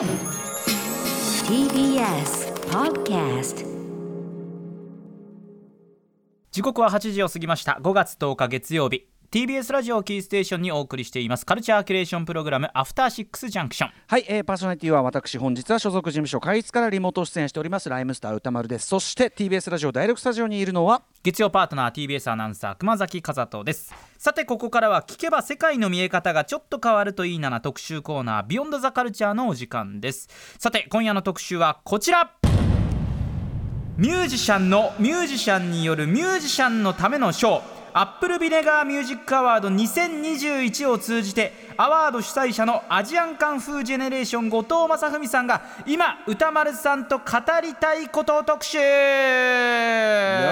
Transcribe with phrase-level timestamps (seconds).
[0.00, 0.08] TBS
[2.70, 3.66] Podcast
[6.50, 7.78] 時刻は8時を過ぎました。
[7.82, 9.09] 5月10日月曜日。
[9.30, 11.46] TBS ラジオキーステーションにお送りしています。
[11.46, 13.92] カルチャーキュレーションプログラムアフターシックスジャンクション。
[14.08, 18.88] はい、えー、パーソナリティは私本日は所属事務所会議からリモート出演しておりますライムスター歌丸です。
[18.88, 23.94] そして TBS ラジオ第6スタジオにいるのは月曜パートナー TBS アナウンサー熊崎和人です。
[24.18, 30.28] さてここからは聞けば世界の見え方がちょっと変わるといいなな特集コーナービヨンドザカルチャーのお時間です。
[30.58, 32.34] さて今夜の特集はこちら。
[33.96, 47.24] ミュージシャンのミュージシャンによるミュージシャンのためのショーアップルビネガーミュージックアワード2021を通じてアワード主催者のアジアンカンフージェネレーション後藤正文さんが今宇多丸さんと語
[47.62, 48.78] りたいこと特集。
[48.78, 48.84] よ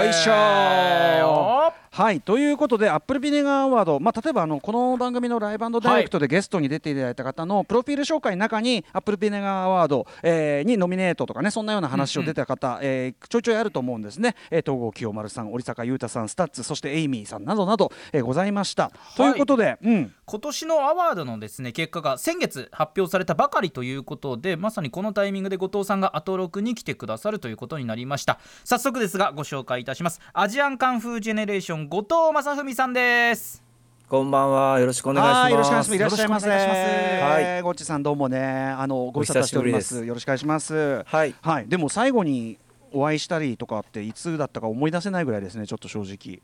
[0.04, 18.92] よいしょはいということでアップルビネガーアワード、まあ、例えばあのこの番組のライブダイレクトでゲストに出ていただいた方のプロフィール紹介の中にアップルビネガーアワード、えーにノミネートとかねそんなような話を出た方、えーちょいちょいあると思うんですね、えー東郷清丸さん折坂悠太さん STUTS そして AAAMYYYさんなどなど、えーございました。
[19.16, 20.12] ということで、うん。
[20.26, 28.38] 今年のアワードのですね結果が先月発表されたばかりということでまさにこのタイミングで後藤さんがアトロクに来てくださるということになりました。
[28.64, 30.20] 早速ですがご紹介いたします。
[30.34, 33.62] アジアンカンフージェネレーション後藤正文さんです
[34.08, 34.80] こんばんは。
[34.80, 35.38] よろしくお願いします。
[35.42, 35.94] はいよろしくお願いします。
[35.94, 36.48] いらっしゃいませ。
[36.48, 40.04] はい、ゴッチさんどうもね、あのご無沙汰しております。
[40.04, 41.04] よろしくお願いします。
[41.04, 42.58] はいはい、でも最後に
[42.90, 45.66] お会いしたりとかっていつだったか思い出せないぐらいですね。
[45.66, 46.40] ちょっと正直。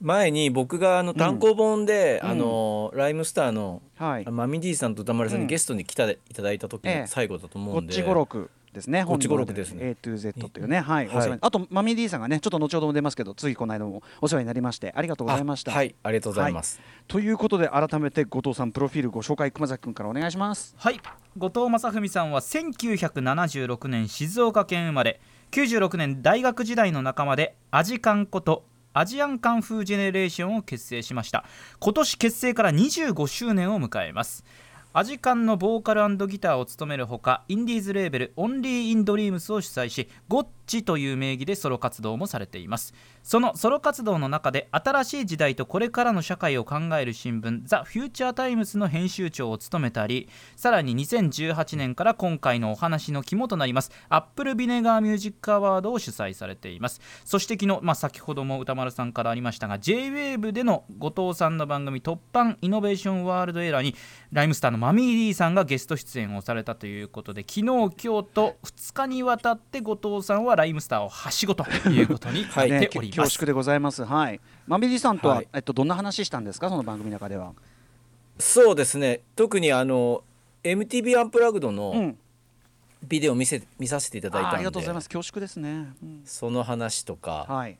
[0.00, 4.24] 前に僕があの単行本で、うんあのライムスターの、はい。
[4.24, 9.04] マミディさんと歌丸さんうんにゲストに来たいただいた時ええの最後だと思うんで、こっち語録ですね。
[9.04, 11.06] こっち語録ですね A to Z というね、はい。
[11.08, 15.72] はいお世話にあとマミー D さんがね、ちょっと後ほども出ますけど、ついこの間もお世話になりまして、ありがとうございました。
[15.72, 16.80] あはい、ありがとうございます。
[17.08, 20.74] ということで改めて後藤さんプロフィールご紹介熊崎君からお願いします。
[20.78, 21.00] はい
[21.38, 31.44] 後藤正文さんは1976年静岡県生まれ96年大学時代の仲間でアジカンことアジアンカンフージェネレーションを結成しました
[31.80, 34.42] 今年結成から25周年を迎えます
[34.98, 42.94] アジカンのボーカルギターを務めるほかインディーズレーベルオンリー・イン・ドリームスを主宰しゴッチという名義でソロ活動もされています。
[43.26, 57.00] そのソロ活動の中で新しい時代とこれからの社会を考える新聞ザ・フューチャータイムズの編集長を務めたりさらに2018年から今回のお話の肝となりますアップルビネガーミュージックアワードを主催されています。
[57.24, 63.96] そして昨日、まあ、先ほども歌丸さんからありましたが JWAVE での後藤さんの番組「突版イノベーションワールドエラー」に
[64.30, 74.04] ライムスターのマミー・リーさんがゲスト出演をされたということで昨日今日と2日にわたって後藤さんはライムスターをはしごということになっね、ております、恐縮でございます。
[74.04, 74.40] はい。
[74.66, 76.68] マミー D さんとは、はいえっとどんな話したんですか？
[76.68, 77.52] その番組の中では。
[78.38, 79.20] そうですね。
[79.34, 80.22] 特にあの
[80.62, 82.18] MTV アンプラグドうのん。
[83.06, 85.08] ビデオを見せ見させていただいあーあたんで、りがとうございます。
[85.08, 85.92] 恐縮ですね。
[86.02, 87.78] うんその話とか、はい。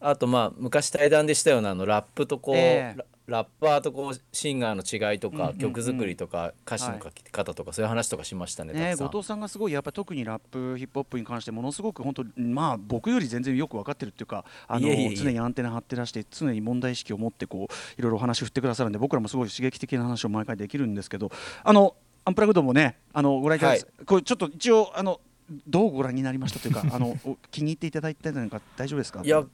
[0.00, 8.72] あとまあ昔対談でしたようなあのラップとこう、ええララッパーとこうシンガーの違いとか、曲作りとか歌詞の書き方とか、そういう話とかしましたね。
[8.72, 21.30] ね、後藤さんがすごいやっぱり特にラップヒップホップに関してものすごく本当まあ僕より全然よく分かってるっていうかあの常にアンテナ張ってらして常に問題意識を持ってこういろいろお話振ってくださるんで僕らもすごい刺激的な話を毎回できるんですけど
[21.64, 21.94] あの
[22.24, 23.80] アンプラグドもねあのご覧いただい。
[23.80, 25.20] て、これちょっと一応あの
[25.66, 29.22] どうご覧になりましたというかあのお気に入っていただいてなんか大丈夫ですか？
[29.24, 29.44] いや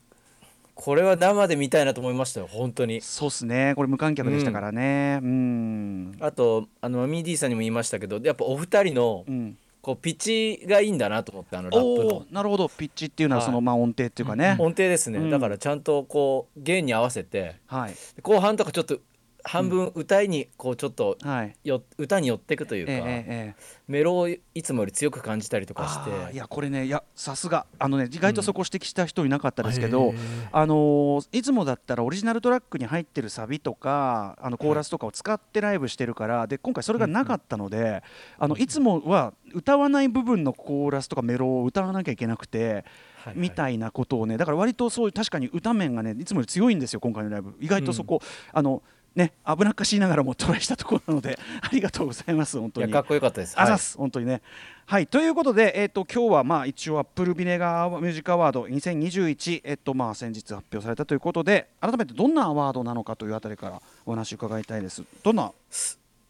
[0.80, 3.00] これは生で見たいなと思いましたよ本当に。
[3.00, 3.72] そうっすね。
[3.74, 5.18] これ無観客でしたからね。
[5.20, 6.16] うん。
[6.20, 9.58] あとあのマミー D さんにも言いましたけどやっぱお二人のうん。
[9.80, 12.26] こうピッチがいいんだなと思ってあのラップの。
[12.30, 12.68] なるほど。
[12.68, 13.46] ピッチっていうのははい。
[13.46, 15.30] その、まあ音程っていうかね、音程ですね、うん。
[15.30, 17.94] だからちゃんとこう弦に合わせてはい。
[18.22, 18.98] 後半とかちょっと
[19.44, 21.56] 半分歌いにこうちょっとはい。
[21.64, 23.54] よ歌に寄っていくというか、ええ
[23.86, 26.36] メロをいつもより強く感じたりとかして。
[26.36, 27.66] やこれねいやさすが。
[27.78, 30.16] あのね意外とそこ指摘した人いなかったですけど、へー
[30.52, 38.02] あのーいつもだったらオリジナルトラックに入ってるサビとかあのコーラスとかを使ってライブしてるから、で今回それがなかったので、
[38.38, 42.84] あのいつもは歌わない部分のコーラスとかメロを歌わなきゃいけなくて、はい
[43.24, 43.34] はい。
[43.36, 47.54] みたいなことをねだから割とそういう確かに歌面がねいつもより強いんですよ今回のライブ。
[47.60, 48.20] 意外とそこ、
[48.52, 48.82] あの
[49.18, 52.86] ね危なっかしいながらもトライしたところなので ありがとうございます本当に。
[52.86, 53.54] いやかっこよかったです。
[53.56, 53.78] あざっはい。
[53.80, 54.40] す本当にね。
[54.86, 65.02] はいということで、えー、と今日はまあ一応アップルビネガーミュージックアワード2021、えっとまあ、先日発表されたということで改めてどんなアワードなのかというあたりからお話伺いたいです。
[65.22, 65.52] どんな？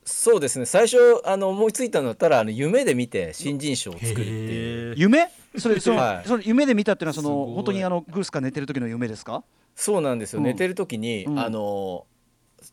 [0.05, 0.65] そうですね。
[0.65, 4.95] 最初あの思いついたのだったらあの夢で見て新人賞を作るっていう。
[4.97, 5.29] 夢？
[5.59, 6.27] それその、はい。
[6.29, 9.45] その夢で見たっていうのはその本当にあのグースか寝てる時の夢ですか？
[9.77, 10.45] そうなんですよ、うん。
[10.47, 11.39] 寝てる時に、うん。
[11.39, 12.07] あの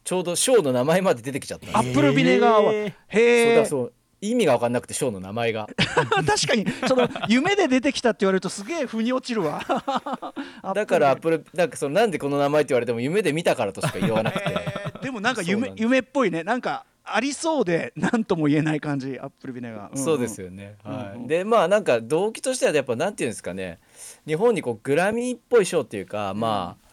[0.04, 2.74] ちょうど賞の名前まで出てきちゃったアップルビネガーは。
[2.74, 5.68] へえそうだそう意味が分かんなくてショーの名前が。
[6.26, 6.66] 確かに。
[6.88, 9.62] その夢で出てきたって言われるとすげえ腑に落ちるわ。
[10.74, 14.46] だからアップルなんかそのなんでこの名前って言われても夢で見たからとしか言わなくて。
[14.48, 15.04] えー。
[15.04, 16.44] でもなんか夢夢っぽいね。
[16.44, 20.04] なんかありそうで何とも言えない感じアップルビネガー、んん。
[20.04, 20.98] そうですよね、うんうん。
[20.98, 23.80] はい、でまあなんか動機としてはやっぱなんていうんですかね。
[24.26, 26.85] 日本にこうグラミーっぽい賞っていうか、まあ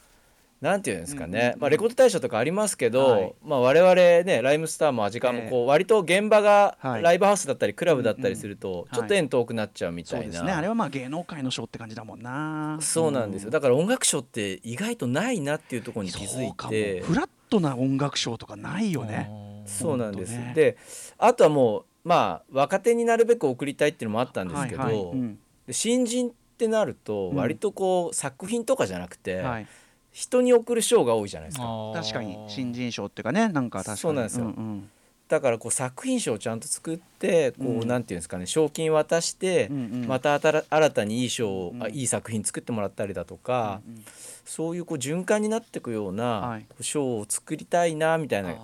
[0.63, 3.35] なんていうんですかね、うんうんうんまあ、レコード大賞とかありますけど、はい。
[3.45, 7.03] まあ、我々ねライムスターもアジカンもこう割と現場がはい。
[7.03, 10.53] ライブハウスだったりクラブだったりするとうんちょっと縁遠くなっちゃうみたいな、ですね。
[10.53, 12.79] あれはまあ芸能界の賞って感じだもんな。
[12.81, 13.51] そうなんですよ。
[13.51, 17.01] だから音楽賞って意外とないなっていうところに気づいて。
[17.01, 19.31] フラットな音楽賞とかないよね。
[19.67, 20.77] そうなんです、ねで
[21.19, 25.03] あとはもうまあ若手になるべく送りたいっていうのもあったんですけど、はいはい。
[25.03, 25.39] うん。
[25.67, 29.67] で新人ってなるとうん割とこう作品とかじゃなくて、はい
[30.13, 31.93] 人に送る賞が多いじゃないですか。
[31.95, 33.99] 確かに新人賞っていうかねなんか確かに。
[33.99, 34.45] そうなんですよ。
[34.47, 34.89] ん
[35.29, 37.89] だからこう作品賞をちゃんと作ってこう、うん。
[37.89, 40.07] なんていうんですかね賞金渡して、うんうん。
[40.07, 44.05] また新新たにいい賞を、うんあいい作品作ってもらったりだとか、うんうん。
[44.45, 48.55] そういうこう循環になっていくようはない賞を作りたいなみたいな、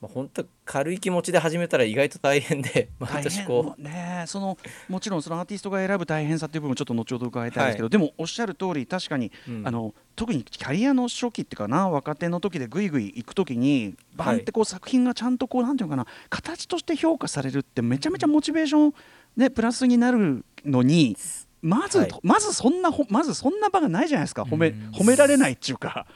[0.00, 3.82] まあ、本当軽い気持ちで始めたら意外と大変で 毎年こう。
[3.82, 4.56] ねその
[4.88, 9.66] もちろんそのアーティストが選ぶ大変さっていう部分もちょっと後ほど伺いたいですけど、でもおっしゃる通り確かに、うん。
[9.66, 18.94] あの特にキャリアの初期っていうかな若手の時でぐいぐい行く時にバンってこう作品がちゃんとこうなんていうのかな形として評価されるってめちゃめちゃモチベーション
[19.36, 21.16] ねプラスになるのに
[21.62, 22.10] まず、はい。
[22.22, 24.42] まずそんなほまずそんな場がないじゃないですか。
[24.42, 24.90] 褒めうん。
[24.90, 26.06] 褒められないっていうか。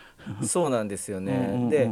[0.43, 1.32] そうなんですよね。
[1.52, 1.70] うんうんうん。
[1.70, 1.90] で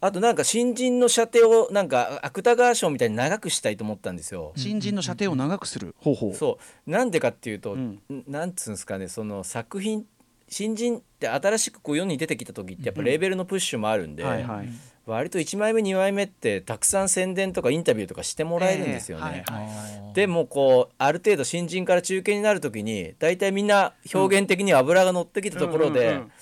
[0.00, 4.52] あとなんか新人の射程をなんか芥川賞みたいに長くしたいと思ったんですよ。
[4.56, 6.34] 新人の射程を長くする方法。
[6.34, 10.06] そうなんでかっていうと、うんんなんつうんですかねその作品
[10.48, 14.68] 新人って新しくこう世に出てきた時ってやっぱレーベルのプッシュもあるんで、はいはい。
[15.04, 19.44] 割と1枚目2枚目ってたくさん宣伝とかインタビューとかしてもらえるんですよね。
[19.48, 26.32] ええはいはいでもこうある程度新人から中堅になる時に大体みんな表現的に油が乗ってきたところで、うんうんうん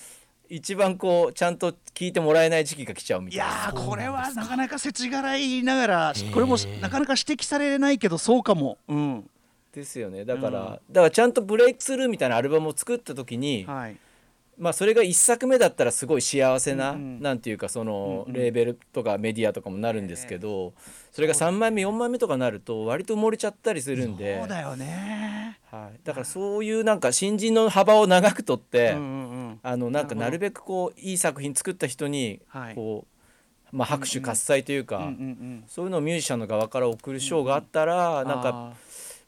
[0.49, 3.45] 一番こうちゃんと聞いてもらえない時期が来ちゃうみいたいな。
[3.45, 9.29] やーこれはなかなか世知辛いながらこれもなかなか指摘されないけどそうかも、うん。
[9.73, 10.25] ですよね。
[10.25, 13.97] だから、うんだからちゃんとブレイクスルーみたいなアルバムを作った時に、はい、
[14.57, 20.73] まあそれが1作目だったらすごい幸せな、なんていうかそのレーベルとかメディアとかもなるんですけど、
[21.11, 24.39] それが3枚目4枚目とかなると割と埋もれちゃったりするんで。
[24.39, 28.97] そうだよね、はい、だからそういうなんか新人の幅を長くとって、あ
[29.77, 32.75] のなんかなるべくこういい作品作った人にはい。
[32.75, 35.11] こう、まあ、拍手喝采というか、
[35.67, 38.73] そういうのをミュージシャンの側から送る賞があったら、なんかあ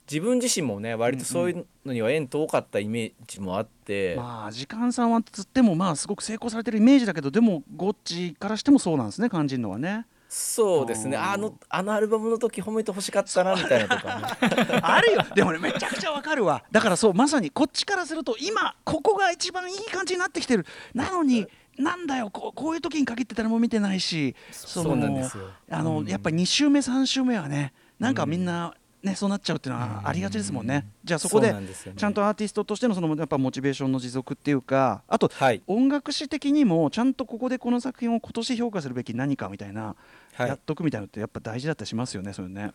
[0.09, 10.07] 自分自身もね割とそういうのには縁遠かったイメージもあって、ーまあ時間さんはつってもまあすごく成功されてるイメージだけどでもゴッチからしてもそうなんですね感じるのはね。
[10.27, 11.17] そうですね。
[11.17, 15.25] あのあのアルバムの時褒めてほしかったなみたいなとか、ね、 あるよ。
[15.33, 16.63] でもねめちゃくちゃわかるわ。
[16.71, 20.65] だからそうまさにこっちからすると今ここが一番いい感じになってきてる。
[20.93, 21.47] なのに
[21.77, 25.45] なんだよこうこういう時に限って誰も見てないしそそうなんですよ。
[25.71, 31.55] あの、やっぱり2週目3週目はねなんかみんな、ね、そうなっちゃうっていうのはありがちですもんね、じゃあそこで
[31.95, 35.61] ちゃんとアーティストとしてのそのやっぱモチベーションの持続っていうかあとはい。
[35.67, 39.95] 音楽史的にもちゃんとここでこの作品を今年評価するべき何かみたいな、
[40.33, 40.47] はい。
[40.49, 42.71] やっとくみたいなのってやっぱ大事だったりしますよねそれね。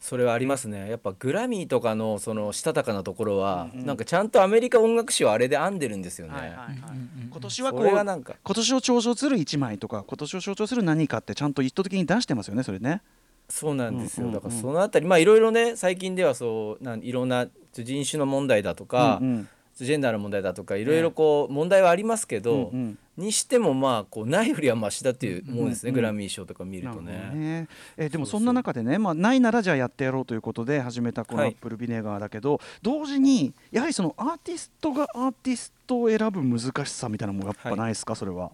[0.00, 0.88] それはありますね。
[0.88, 3.86] やっぱグラミーとかのそのしたたかなところは、うんうん。
[3.86, 6.68] なんかちゃんとアメリカ音楽史をあれで編んでるんですよね、はいはいはい。
[6.70, 8.34] うん今年はこれがなんか。
[8.42, 13.02] 今年を象徴する1枚とか今年を象徴する何かってちゃんと意図的に出してますよねそれね。
[13.48, 19.48] そうなんですよ、うんうんうんだからそのあたりまあいろいろね最近ではそうなんいろんな人種の問題だとか、うんうん。
[19.80, 22.98] ジェンダーの問題だとかいろいろこう問題はありますけど、うんうん。
[23.16, 27.12] にしてもまあこうないよりはマシだっていうもんですね、うんうんグラミー賞とか見るとね。
[27.32, 27.68] ね。
[27.96, 31.52] えーでもそうそそうの中でね、まあ、ないならじゃあやってやろうということで始めたこのアはい。
[31.52, 38.50] ップルビネガーだけど、同時にやはりそのアーティストがアーティストを選ぶ難しさみたいなのもやっぱないですか、それは？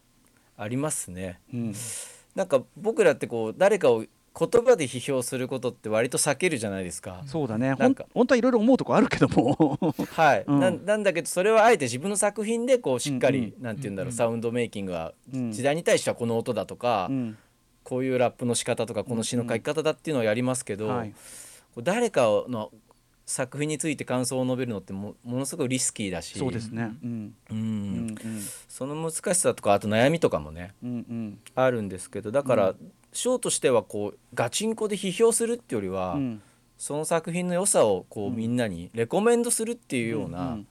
[0.58, 1.40] ありますね。
[1.54, 1.74] うん。
[2.34, 4.04] なんか僕らってこう誰かを
[4.36, 7.22] 言葉で批評することって割と避けるじゃないですか。
[7.26, 7.72] そうだね。
[7.74, 9.78] ほなんんか本当はいろいろ思うとこあるけども。
[10.10, 10.60] はい、うん。
[10.60, 13.62] なんなんだけどそれはあえて自分の作品でこうしっかり、うん。
[13.62, 14.16] なんて言うんだろう、うん。
[14.16, 15.52] サウンドメイキングはうん。
[15.52, 17.38] 時代に対してはこの音だとか、うん。
[17.84, 21.04] こういうラップの仕方とかこの詩の書き方だっていうのをやりますけど、
[21.82, 22.72] 誰かの
[23.26, 26.38] 作品について感想を述べるのってもものすごいリスキーだし。
[26.38, 26.94] そうですね。
[27.02, 27.34] うん。
[27.50, 27.56] うん。
[27.56, 28.16] うん
[28.68, 31.38] その難しさとかあと悩みとかもねうんうん。
[31.54, 32.74] あるんですけどだから、
[33.14, 36.42] 賞としてはこうガチンコで批評するっていうよりは、うん。
[36.76, 40.66] その作品の良さをこうみんなにレコメンドするっていうよううなん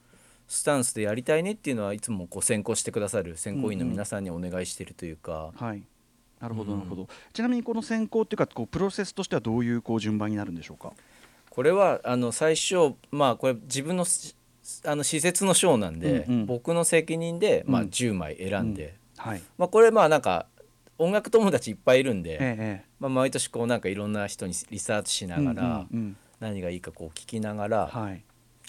[0.50, 5.82] スタンスでやりたいねっていうのはいつもこう選考してくださる選考委員の皆さんにお願いしてるというか、はい。
[6.42, 6.80] なるほどうん。
[6.80, 10.92] なるほど、ちなみにこの選考っていうかこうプロセスとしてはどういうこう順番になるんでしょうか？
[11.50, 14.36] これはあの最初まあこれ自分のし
[14.86, 16.46] あの施設の賞なんで、うんうん。
[16.46, 17.88] 僕の責任で、まあ、うん。
[17.88, 19.42] 10枚選んで、はい。
[19.58, 20.48] まあ、これまあなんか
[20.98, 28.24] 音楽友達いっぱいいるんで、ええまあ、毎年こうなんかいろんな人にリサーチしながら、うんうん何がいいかこう聞きながら、うんはい。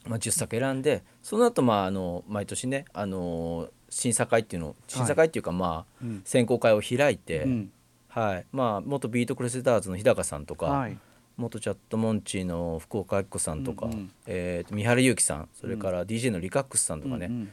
[0.07, 6.23] まあ、10作選んでその後まああの毎年ね、あの審査会っていうの審査会っていうかまあうん。
[6.25, 7.73] 選考会を開いて、うん。
[8.09, 8.47] はい。
[8.53, 10.97] まあ、元ビートクレセダーズの日高さんとか、はい。
[11.37, 14.11] 元チャットモンチーの福岡晃子さんとか、うんうん。
[14.27, 17.53] えーと三原勇希さんそれから DJ のリカックスさんとかね、うん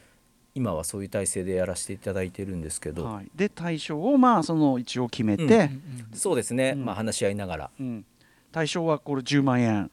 [0.54, 5.82] 今はそういう体制でやらせていただいてるんですけど、うんはい、で大賞をまあその一応決めて、うん。
[6.12, 6.84] そうですね、うん。
[6.84, 7.70] まあ、話し合いながら。
[7.80, 8.04] うん。
[8.50, 9.90] 大賞はこれ10万円。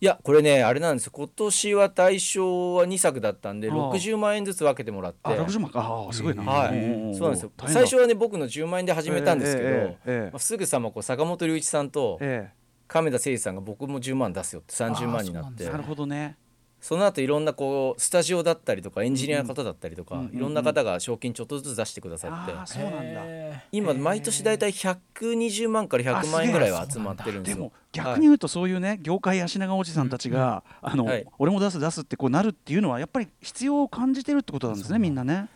[0.00, 1.12] いやこれねあれなんですよ。
[1.12, 3.76] 今年は大賞は2作だったんでああ。
[3.96, 5.18] 60万円ずつ分けてもらって。
[5.24, 5.80] あ60万か。
[5.80, 7.16] ああすごいな、はい。
[7.16, 7.50] そうなんですよ。
[7.66, 10.30] 最初はね僕の10万円で始めたんですけど、ええええええ。
[10.30, 12.48] まあ、すぐさまこう坂本龍一さんとえ
[12.86, 15.64] 亀田誠司さんが僕も10万出すよって30万になって。
[15.64, 16.36] えなるほどね
[16.80, 23.00] その後いろんなこうスタジオだったりとかエンジニアの方だったりとか、いろんな方が賞金ちょっとずつ出してくださって、そうなんだ。
[23.02, 27.42] へ今毎年だいたい120万から100万円ぐらいは集まってるんでよ。
[27.42, 27.72] ですも。
[27.92, 31.26] 逆に言うとそういうね業界足長おじさんたちが、あの、はい。
[31.38, 35.48] 俺も出す出すってこうなるっていうのはやっぱり必要を感じてるってことなんですねみんなね、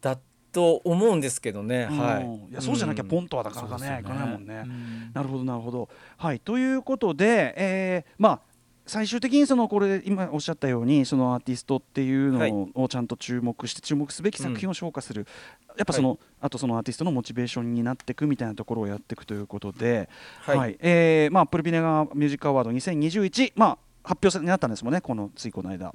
[0.00, 0.18] だ
[0.52, 2.34] と思うんですけどね、はいうん。
[2.50, 2.52] い。
[2.52, 5.10] やそうじゃなきゃポンとはなかなかね,、いかないもんね、うん。
[5.14, 5.88] なるほどなるほど。
[6.16, 6.40] はい。
[6.40, 8.49] ということで、えーまあ
[8.90, 12.52] 最終的にそのこれ今おっしゃったようにそのアーティストっていうはい。
[12.52, 15.28] のをちゃんと注目して注目すべき作品を消化する、
[15.76, 20.08] やっぱその、あとそのアーティストのモチベーションになっていくみたいなところをやっていくということで、
[20.40, 20.76] はい。
[20.80, 25.94] えーまあプルビネガーミュージックアワード2021まあ発表になったんですもんねこのついこの間。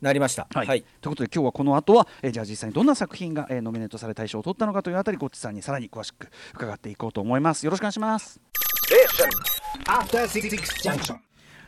[0.00, 0.46] なりました。
[0.54, 0.66] はい。
[0.68, 7.64] はい、ということで今日はこの後は、えーじゃあ実際にどんな作品が、えーノミネートされ大賞を取ったのかというあたりゴッチさんにさらに詳しく伺っていこうと思います。
[7.64, 8.40] よろしくお願いします。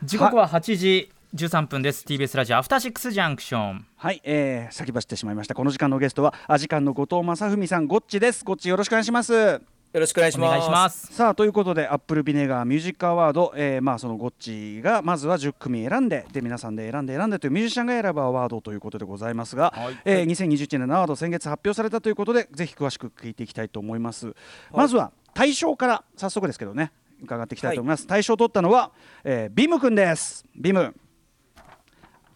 [0.03, 2.03] 時刻は8時13分です。
[2.07, 3.85] TBS ラジオアフターシックスジャンクション。
[3.97, 5.53] はい、えー、先走ってしまいました。
[5.53, 7.85] この時間のゲストはアジカンの後藤正文さん。
[7.85, 8.43] ゴッチです。
[8.43, 9.31] ゴッチよろしくお願いします。
[9.31, 9.61] よ
[9.93, 11.13] ろしくお願いします。
[11.13, 19.97] さあということでアップルビネガーミュージックアワード、えーまあそのゴッチがまずは10組選んでで皆さんで選んで選んでというミュージシャンが選ぶアワードということでございますが、はい。
[20.03, 24.33] えー2021年のアワード先月発表されたということでぜひ詳しく聞いていきたいと思います、
[24.73, 26.91] まずは大賞から早速ですけどね
[27.21, 28.91] 伺っていきたいと思います、大賞を取ったのは、
[29.23, 30.45] えービムくんです。
[30.55, 30.95] ビム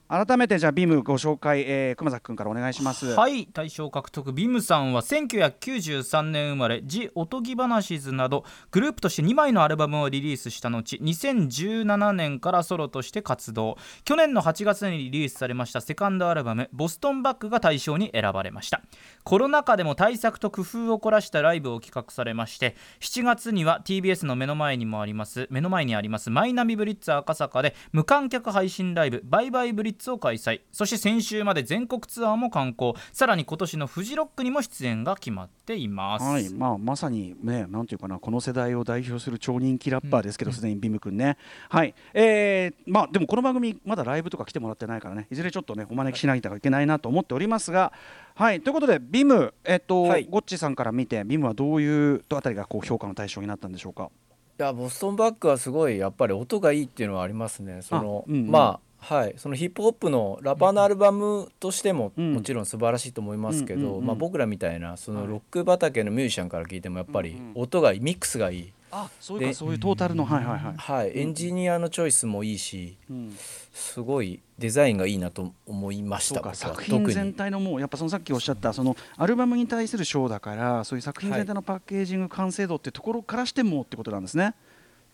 [0.07, 3.07] 改めてじゃあビムご紹介、えー熊崎くんからお願いします。
[3.15, 4.31] はい大賞獲得。
[4.33, 13.77] ビムさんは1993年生まれ「ジ・おとぎ話ズ」などグループとして2枚のアルバムをリリースした後2017年からソロとして活動。
[14.03, 18.83] 去年の8月にリリースされましたセカンドアルバム「ボストンバック」が大賞に選ばれました。
[19.23, 30.61] コロナ禍でも対策と工夫を凝らしたライブを企画されまして7月には TBS の目の前にもあります目の前にありますマイナビブリッツ赤坂で無観客配信ライブバイバイブリッツを開催。
[30.71, 36.49] そして先週まで全国ツアーも観光さらに今年のフジロックにも出演が決まっています、はい。
[36.49, 41.37] まあ、まさにねなんていうかなこの世代を代表する超人気ラッパーですけどすで、にビムくんね。
[41.69, 41.93] はい。
[42.13, 45.27] えー、まあでもこの番組まだライブとか来てもらってないからね。
[45.31, 47.93] いずれちょっとねお招きしないといけないなと思っておりますが。
[48.35, 48.61] はい。
[48.61, 50.27] ということでビムえっと、はい。
[50.29, 54.09] ゴッチさんから見てビムはどういうあたりがこう評価の対象になったんでしょうか？
[54.57, 57.81] いやボストンバックはすごいやっぱり音がいいっていうのはありますね。
[57.81, 58.51] そのあうんうん。
[58.51, 62.33] まあはい、そのヒップホップのラッパーのアルバムとしてもうん。
[62.33, 65.21] もちろん素晴らしいと思いますけど、まあ、僕らみたいなそはい。
[65.21, 73.37] のロック畑のミュージシャンから聞いてもやっぱり音がいいミックスがいい、あそういうそういうトータルのはいはいはい、はい、エンジニアのチョイスもいいしうん、
[73.73, 84.55] すごいデザインがいいなと思いましそうかた作品全体のもうやっぱそのさっきおっしゃったそのアルバムに対する賞だからそういう作品全体のパッケージング完成度ってところからしてもってことなんですね。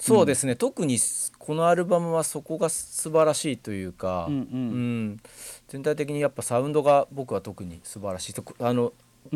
[0.01, 0.98] そうですね、特に
[1.38, 4.43] このアルバムはそこが素晴らしいというか、うんうんう
[5.15, 5.22] ん
[5.67, 8.91] 全体的にやっぱサウンドが僕は特に素晴らしいとあの、うん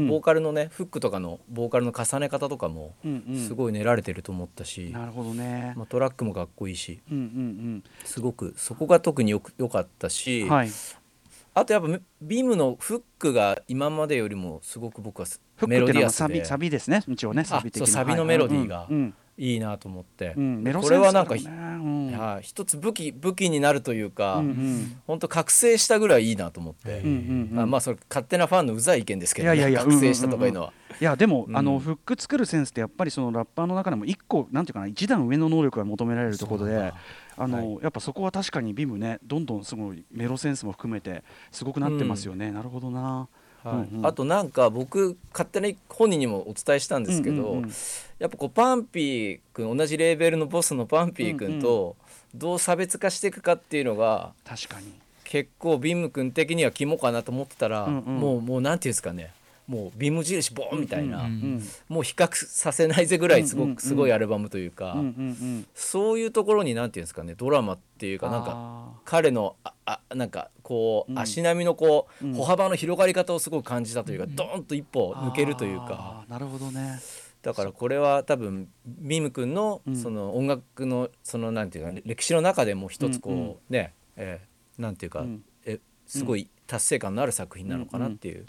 [0.08, 5.74] ボーカルのねフックとかのボーカルの重ね方とかもうんうんすごい練られてると思ったし、なるほどね。
[5.78, 10.50] まあ、トラックもかっこいいしうんうんすごくそこが特によく良かったし、うん。
[10.50, 10.70] はい。
[11.54, 17.04] あとやっぱビームのフックが今までよりもすごく僕はすフックメロディアスでビサビですね。
[17.08, 17.88] 一応ねサビ的な。
[17.88, 22.12] そうサビのメロディーがはいうんいいなと思って、うんこれはなんかねうん。
[22.18, 25.02] はい一つ武器武器になるというか、うんうん。
[25.08, 31.58] 本当覚醒したぐらいいいなと思って、うんうんうんあまあそれ勝手なファンのうざい意見ですけど、ね、いやいや覚醒したとかいうのは、いやでも、うん。
[31.58, 36.94] あのフック作るセンスってやっぱりそのラッパーの中でも一個なんていうかな一段上の能力が求められるところで
[37.38, 43.28] あの、やっぱそこは確かにビムねどんどんすごいメロセンスも含めてすごくなってますよね、なるほどな。
[43.66, 43.88] はい。
[44.04, 47.64] あとなんか僕勝手に本人にもお伝えしたんですけど、
[48.20, 51.96] やっぱこうパンピー君同じレーベルのボスのパンピー君と
[52.34, 54.94] どう差別化していくかっていうのが確かに。
[55.24, 59.34] 結構ビム君的には肝かなと思ってたら、もうもうなんていうんですかね
[59.68, 63.76] もうビム印ボーンみたいな、うんうんもう比較させないぜぐらいすごうんうんうん。
[63.78, 65.68] くすごいアルバムというか、うんうんうん。
[65.74, 71.20] そういうところになんていうんですかねドラマっていうかなんかあ彼のああなんかこう、うん。
[71.20, 72.34] 足並みのこう、うん。
[72.34, 76.26] 歩幅の広がり方をすごく感じたというか、ドーンと一歩ー抜けるというか。
[76.28, 77.00] なるほどね。
[77.42, 79.96] だからこれは多分ミム君のうん。
[79.96, 83.56] その音楽のそのなんていうか歴史の中でも一つこう、うんうん。
[83.70, 85.44] ね、えーなんていうか、うん。
[85.66, 88.46] えすごい達成感のある作品なのかなっていう。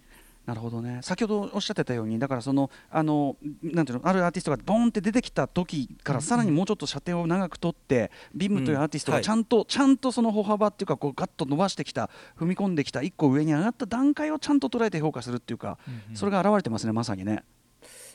[0.47, 1.01] なるほどね。
[1.03, 9.23] 先ほどおっしゃってたようにだからそのあのなんていうのあるアーティストがボンって出てきた時からさらにもうちょっと射程を長く取って、ビムというアーティストうんはい。
[9.23, 15.79] がちゃんと、ちゃんとその歩幅っていうかこうガッと伸ばしてきた踏み込んできた一個上に上がった段階をちゃんと捉えて評価するっていうか、
[16.15, 17.43] それが現れてますねまさにね。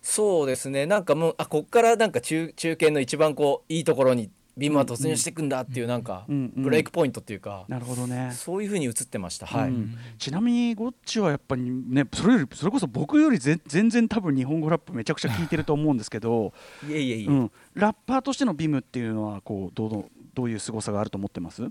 [0.02, 0.86] そうですね。
[0.86, 8.32] なんかもうあこっからなんか中中堅の一番こういいところにビームは突入していくんだっていうなんかブレイクポイントっていうかなるほどね。
[8.34, 9.46] そういう風に映ってました。
[9.46, 16.54] はい、うんちなみにゴッチはやっぱりねそれよりそれこそ僕よりぜ全然多分日本語ラップめちゃくちゃ聞いてると思うんですけど、
[16.88, 21.64] いえいえいえ、うん、ラッパーとしてのビムっていうのはこうどうどどういう凄さがあると思ってます？
[21.64, 21.68] い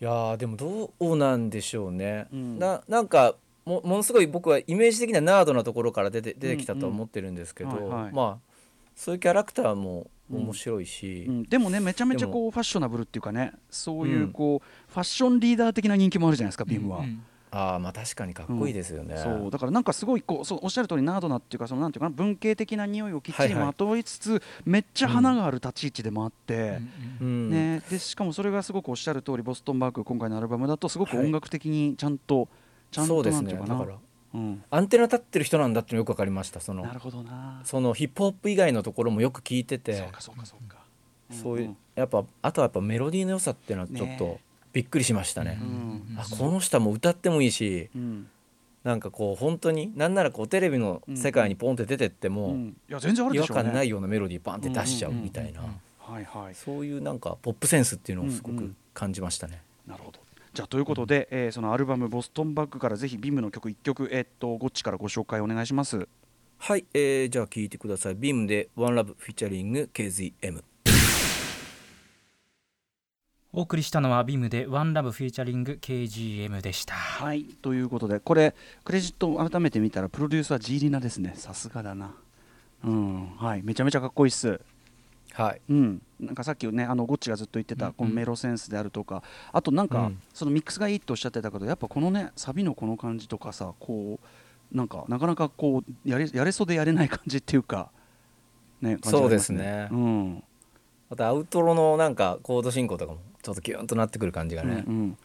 [0.00, 2.58] やーでもどうなんでしょうね、うん。
[2.58, 8.50] ななんかもものすごい僕はイメージ的なナードなところから出て出てきたとは思ってるんですけど、まあ
[8.96, 14.32] そういうキャラクターも面白いし、うん、でもねめちゃめちゃこうファッショナブルっていうかねそういううん。
[14.32, 17.00] こう、ファッションリーダー的な人気もあるじゃないですかビムは。
[17.00, 17.22] うん。
[17.50, 19.50] ああまあ確かにかっこいいですよね、そう。
[19.52, 26.80] だからなんかすごいこうそうおっしゃる通りナードなっていうかそのなんていうかな文系的な匂いをきっちりはいはいまといつつ、めっちゃ花がある立ち位置でもあって、
[27.20, 27.50] うん。
[27.50, 31.26] ね、でしかもそれがすごくおっしゃる通りボストンバーグ今回のアルバムだとすごくはい。
[31.26, 32.48] 音楽的にちゃんと、
[32.90, 33.78] ちゃんとなんていうかな。
[33.78, 33.86] ね
[34.34, 36.82] うん、アンテナ立ってる人なんだっていうのよくわかりましたその。
[36.82, 37.60] なるほどな。
[37.64, 39.94] そのヒップホップ以外のところもよく聞いてて。
[39.94, 40.78] そうかそうかそうか。
[41.30, 44.40] そういう、んやっぱあとはやっぱメロディーの良さっていうのはちょっねと
[44.72, 45.58] びっくりしましたね。
[45.62, 48.28] う、んあこの人はもう歌ってもいいしうん。
[48.82, 52.76] なんかこう本当になんならこうテレビの世界にポンって出てっても、うん。
[52.88, 55.60] いや全然ある違和感ないようなメロディーバンって出しちゃうみたいな、
[56.00, 56.54] はいはい。
[56.54, 59.62] そういうなんかポップセンスっていうのをすごく感じましたね。
[59.86, 60.23] なるほど
[60.54, 66.08] じゃあということで、えーそのアルバム「ボストンバッグ」からぜひ BIMの曲1曲、えーっとゴッチからご紹介お願いします
[66.58, 68.14] はい、えー、じゃあ聴いてください。
[68.14, 70.62] BIMで One Love フィーチャリング KZM。
[73.56, 76.94] お送りしたのはビムでワンラブフィーチャリング KGM でした。
[76.94, 82.14] はいということでこれクレジットを改めて見たらプロデューサージーリナですねさすがだな
[82.82, 84.60] うんはいめちゃめちゃかっこいいっす
[85.34, 85.60] はい。
[85.68, 90.22] うん、なんかさっきねあのゴッチがずっと言ってたこのメロセンスであるとか、あとなんか、うん。
[90.32, 94.20] そのミックスがいいっておっしゃってたけどやっぱこのねサビのこの感じとかさこ
[94.72, 97.90] うなんかなかなかこうやれやれそうでやれない感じっていうか
[98.80, 99.88] ね感じがありまそうですね。
[99.90, 100.44] うん。
[101.10, 105.16] またアウトロのなんかコード進行とかもちょっとキュンとなってくる感じがねう、ん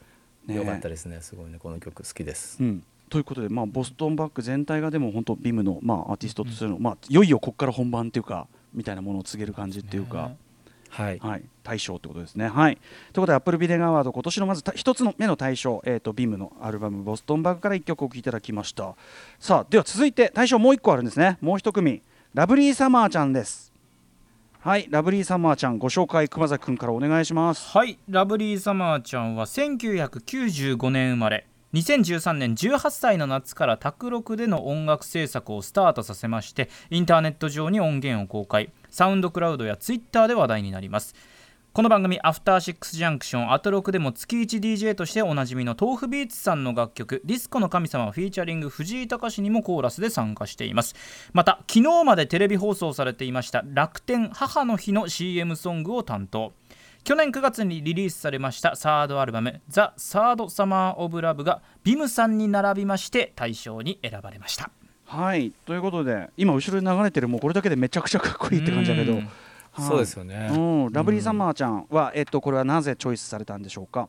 [0.48, 0.56] うん。
[0.56, 1.22] 良かったですね。
[1.22, 2.58] すごいねこの曲好きです。
[2.62, 10.32] うん、ということで、まあ、ボストンバック全体がでも本当ビムの、まあ、アーティストとしての、まあ、いよいよここから本番っていうかみたいなものを告げる感じっていうか。
[10.89, 11.19] はい。
[11.19, 12.47] はい、大賞ってことですね。
[12.47, 18.95] はい、ということで、アップルビデオアワード、今年のまずた一つの目の大賞、えー、とビムのアルバム、ボストンバッグから1曲お聴きいただきました。
[19.39, 22.01] さあ、では続いて、大賞もう1個あるんですね、もう1組、
[22.34, 23.71] ラブリーサマーちゃんです。
[24.62, 27.69] はい、ラブリーサマーちゃん、ご紹介、熊崎君からお願いします。
[27.69, 38.71] はいラブリーサマーちゃんは1995年生まれ2013年18歳の夏から宅録での音楽制作をスタートさせましてインターネット上に音源を公開。
[38.89, 41.13] サウンドクラウドやツイッターで話題になります。
[41.71, 50.95] この番組「アフターシックスジャンクション」アトロクでも月 1DJ としておなじみの tofubeatsさんの楽曲「ディスコの神様」フィーチャリング藤井隆にもコーラスで参加しています。
[51.34, 56.53] また昨日までテレビ放送されていました楽天母の日の CM ソングを担当。
[57.10, 64.69] 去年9月にリリースされましたサードアルバム「ザ・サード・サマー・オブ・ラブ」がビムさんに並びまして大賞に選ばれました。
[65.06, 69.17] はい、ということで、今、後ろに流れてる、もうこれだけでめちゃくちゃかっこいいって感じだけど、うん。
[69.22, 69.28] はい。
[69.88, 70.50] そうですよね。
[70.52, 70.58] う
[70.89, 74.08] ん、ラブリーサマーちゃんは、えっと、これはなぜチョイスされたんでしょうか？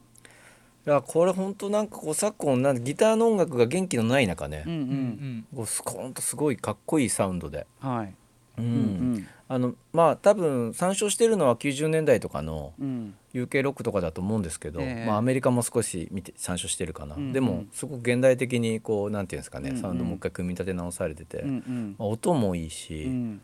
[0.87, 7.67] いやこれ本当なんかこう昨今なんかギターの音楽が元気のない中ね、うんうん、こうスコーンとすごいかっこいいサウンドで。
[7.81, 8.15] はい、
[8.61, 9.15] うん。
[9.15, 9.27] うん。
[9.49, 15.07] あのまあ多分参照してるのは90年代とかのうん UK ロックとかだと思うんですけど、ええ。
[15.07, 19.83] まあ、アメリカも少し見て参照してるかな、うんでもすごく現代的にこうなんていうんですかね、うんうん。
[19.83, 21.97] サウンドもう一回組み立て直されてて、うんうん。
[21.99, 23.41] まあ、音もいいし、うん。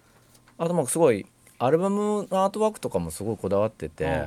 [0.59, 1.27] あとまあすごい
[1.59, 4.25] アルバムのアートワークとかもすごいこだわってて、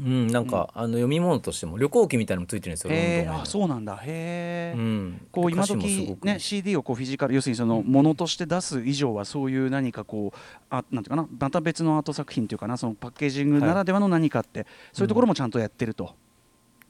[0.00, 3.32] うん、なんか、あの読み物としても旅行記みたいなのもついてるんですよ。
[3.32, 3.96] あそうなんだ。
[3.96, 10.38] へえ、うん、こう今時ね CD をこうフィジカル要するにそのものとして出す以上はそういう何かこう
[10.70, 16.14] あなんていうかなまた別のアート作品っていうかなそのパッケージングならではの何かって、そういうところもちゃんとやってると、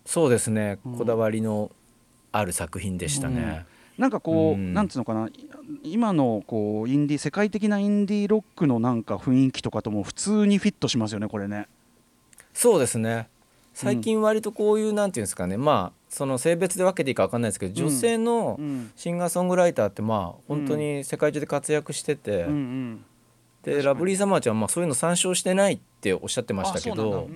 [0.04, 0.98] そうですね、うん。
[0.98, 1.70] こだわりの
[2.32, 3.66] ある作品でしたね。
[3.96, 4.74] なんかこう、うん。
[4.74, 5.28] なんつうのかな
[5.82, 11.68] 今のこうインディ世界的なインディーロックのなんか雰囲気とかとも普通にフィットしますよねこれね。
[12.54, 13.28] そうですね。
[13.74, 15.56] 最近割とこういうなんていうんですかね。
[15.56, 17.88] まあその性別で分けていいか分かんないですけど、うん。
[17.90, 18.92] 女性のうん。
[18.96, 22.46] シンガーソングライターってまあ本当に世界中で活躍してて、
[23.64, 27.28] でラブリーサマーちゃんはまあそういうの参照してないっておっしゃってましたけど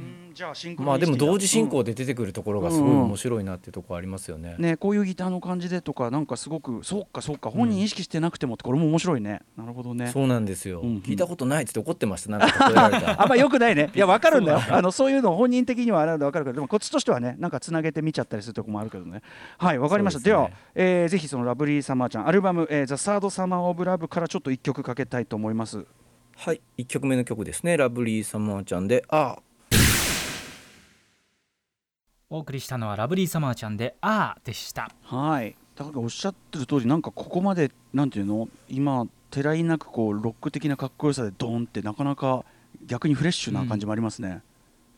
[0.78, 4.54] まあでも同時進行で、で出てくるところがすごい面白いなっていうところありますよね。
[4.58, 10.08] ね、こういうギターの感じでとかなんかすごくそうかそうか本人意識してなくてもってこれも面白いねなるほどね。
[10.12, 13.90] そうなんですよ、うんうん聞いたことないって怒ってましたなんか あんまよくないね。
[13.94, 14.60] いや、わかるんだよ。
[14.68, 19.22] あの、そういうの本人的にはあるのわかるけど、でもこっちとしてはね、なんかつなげて見ちゃったりするとこもあるけどね。
[19.56, 20.20] はい、わかりました。
[20.20, 25.86] でそうですねは、えーぜひそのラブリーサマーちゃん、アルバム、えー、ザ・サード・サマー・オブ・ラブからちょっと一曲かけたいと思います。
[26.40, 27.76] はい1曲目の曲ですね。
[27.76, 29.40] ラブリーサマーちゃんで「あ
[32.30, 34.88] お送りしたのはラブリーサマーちゃんで「あー」でした。
[35.02, 35.56] はい。
[35.74, 42.44] だからおっしゃってる通り、なんかここまで、なんていうの、今、てらいなくこう、ロック的なかっこよさでドーンって、なかなか
[42.86, 44.42] 逆にフレッシュな感じもありますね。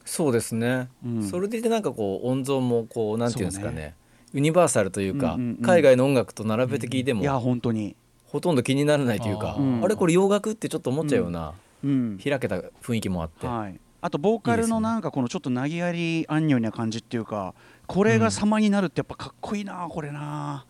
[0.05, 1.23] そうですね、うん。
[1.23, 3.95] それでいてなんかこう音像もこうなんていうんですかね。
[4.35, 5.63] ユニバーサルというか、うんうんうん。
[5.63, 7.97] 海外の音楽と並べて聴いても、いや、本当に。
[8.31, 12.19] ほとんど気にならないというか、あれこれ洋楽ってちょっと思っちゃうような、うん。
[12.23, 17.55] 開けた雰囲気もあって、はい、あとボーカルのなんかこのちょっと投げやりアンニョイな感じっていうか
[17.87, 20.65] これが様になるってやっぱかっこいいなこれな。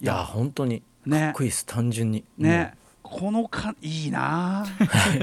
[0.00, 0.24] いや。
[0.24, 0.80] 本当に。
[0.80, 1.66] かねっこいいです。
[1.66, 2.24] 単純に。
[2.38, 2.74] ね
[3.10, 4.64] このかいいな。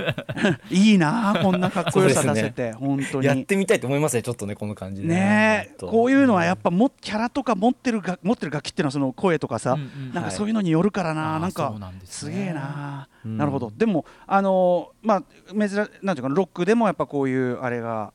[0.70, 3.28] いいなこんなかっこよさ出せて、本当に。
[3.28, 5.08] やってみたいと思いますねちょっとねこの感じで。
[5.08, 13.38] ねこういうのはやっぱもキャラとか持ってるが持ってる楽器っていうのはその声とかさ、うんうんなんかそういうのによるからな、あーなんかそうなんですすねげえな、うん。
[13.38, 13.72] なるほど。
[13.76, 15.24] でもあのーまあ
[15.68, 18.12] 珍なんていうかなロックでもやっぱこういうあれが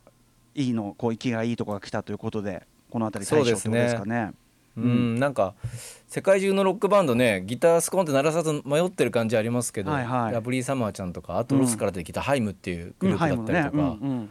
[0.55, 4.33] いいのこう息がいいとこが来たということでこの辺り大賞ってことですかね
[4.77, 5.55] うん、なんか
[6.09, 10.33] 世界中のロックバンドねギタースコンって鳴らさず迷ってる感じありますけど、はいはい。
[10.33, 14.29] ラブリーサマーちゃんとかあとロスから出てきたハイムっていうグループだったりとか、うんね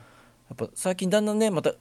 [0.52, 1.72] やっぱ最近だんだんねまた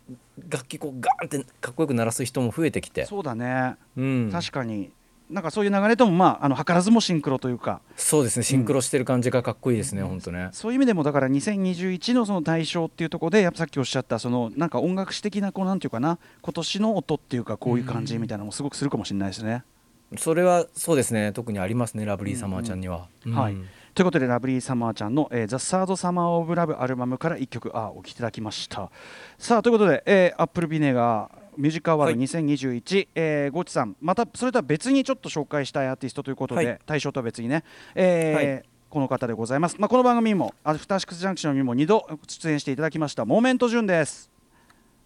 [0.49, 3.05] 楽器こうガーンってかっこよく鳴らす人も増えてきて。
[3.05, 4.92] そうだね、うん、確かに
[5.31, 7.81] なんかそういう流れともまああの図らずもシンクロというか。
[7.97, 10.49] そうですねシンクロしてる感じがかっこいいですね、本当ね。
[10.53, 19.64] そういう意味でもだから2021のその対象っていうところでやっぱさっきおっしゃったそのなんか音楽史的なこうなんていうかな今年の音っていうかこういう感じみたいなのもすごくするかもしれないですね。
[20.16, 23.35] それはそうですね特にありますねラブリーサマーちゃんには、うん。
[23.35, 23.57] はい
[23.93, 28.90] ということでラブリーサマーちゃんの「えー、ザ・サード・サマー・オブ・ラブ」アルバムから1曲あお聴きいただきました。
[29.37, 36.79] さあということで、えー、アップルビネガーミュージックアワード2021、えーゴッチさんまたそれとは別にちょっと紹介したいアーティストということで、はい。
[36.87, 38.62] 対象とは別にね、えーはい。
[38.88, 44.31] この方でございます、まあ、この番組にもアフターシックスジャンクションにも2度出演していただきましたモーメントジュンです。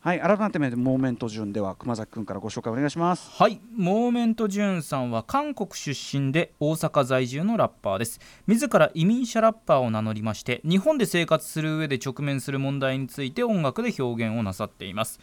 [0.01, 3.31] はい改めてモーメントジュンでは熊崎君からご紹介お願いします。
[3.33, 3.59] はい。
[3.75, 8.21] モーメントジュンさんは韓国出身で大阪在住のラッパーです。
[8.47, 15.21] 自ら移民者ラッパーを名乗りまして日本で生活する上で直面する問題について音楽で表現をなさっています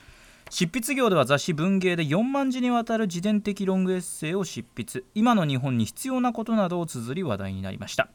[0.52, 5.06] 執筆業では雑誌文芸で4万字にわたる自伝的ロングエッセイを執筆。
[5.16, 8.10] 今の日本に必要なことなどを綴り話題になりました。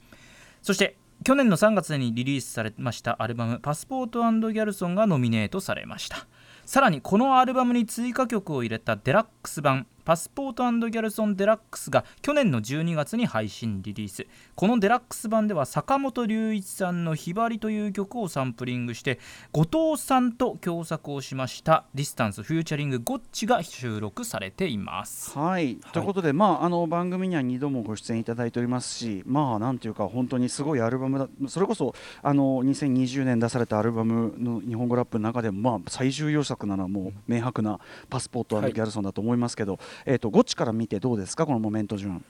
[0.61, 4.21] そして去年の3月にリリースされましたアルバム「パスポート
[4.53, 6.27] ギャルソン」がノミネートされました。
[6.67, 14.27] さらにこのアルバムに追加曲を入れたデラックス版「パスポートギャルソンデラックス」が去年の12月に配信リリース。
[14.55, 19.19] このデラックス版では坂本龍一さんの「ひばり」という曲をサンプリングして
[19.53, 25.37] 後藤さんと共作をしました「ディスタンスフィーチャリングゴッチ」が収録されています。
[25.37, 42.25] はい、ということで、まあ、あの番組には2度もご出演いただいておりますし、まあ、なんていうか、本当にすごいアルバムだ、それこそあの2020年出されたアルバムの日本語ラップの中でも、まあ、最重要作なのはもう明白なパスポートギャルソンだと思いますけど、えー、とゴッチから見てどうですか、このモメント順。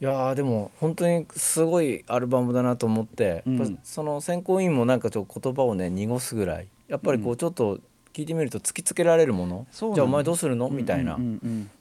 [0.00, 3.78] いやーでも本当にすごいアルバムだなと思って、うん。
[3.84, 7.78] その選考委員もなんかちょっと言葉をね濁すぐらいやっぱりこううちょっと
[8.12, 9.94] 聞いてみると突きつけられるもの、そうなんだ。
[9.94, 10.68] じゃあお前どうするの？
[10.70, 11.18] みたいな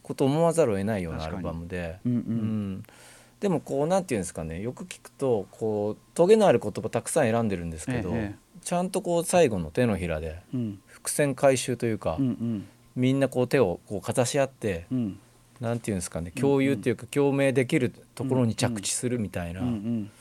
[0.04, 2.18] ことを思わざるを得ないようなアルバムで、うんうん。
[2.18, 2.84] うん
[3.40, 4.62] でもこうなんていうんですかね。
[4.62, 8.60] よく聞くとこうトゲのある言葉たくさん選んでるんですけど、ええ。
[8.64, 10.80] ちゃんとこう最後の手のひらでうん。
[10.86, 15.20] 伏線回収というか、うんうんみんなこう手をこうかざし合って、うん。
[15.60, 20.12] なんていうんですかね共有っていうか共鳴できるところに着地するみたいな、うんうん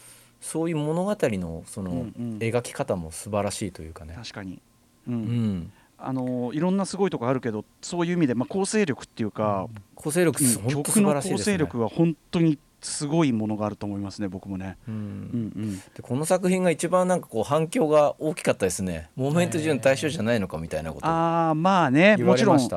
[0.41, 2.07] そういう物語のその
[2.39, 4.15] 描き方も素晴らしいというかね。
[4.17, 4.59] 確かに、
[5.07, 5.19] ううん。
[5.19, 10.55] ん、あのいろんなすごいとこあるけどそういう意味で、まあ、構成力っていうか、構成力うん。
[10.55, 11.55] 本当曲の素晴らしい構ですね。
[11.57, 14.77] 成力は本当にすごいものがあると思いますね僕もね。
[14.89, 14.95] うん。
[14.95, 15.77] うんうん。
[15.79, 19.11] でこの作品が一番なんかこう反響が大きかったですね。
[19.17, 21.07] モーメント順対象じゃないのかみたいなこと。
[21.07, 22.71] ああまあね言もちろん。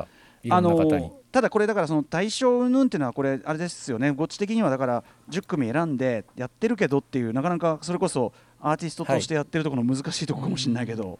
[0.50, 4.10] あのただこれだからその対象云々っていうのはこれあれですよね。
[4.10, 11.18] ゴッチ的にはだから10組選んでやってるけどっていうなかなかそれこそアーティストとしてやってるところの難しいところかもしれないけど、